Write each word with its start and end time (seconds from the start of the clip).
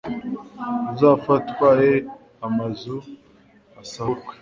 uzafatwa 0.91 1.67
e 1.91 1.93
amazu 2.47 2.95
asahurwe 3.81 4.33